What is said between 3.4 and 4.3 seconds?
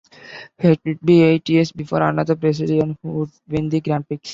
win the Grand Prix.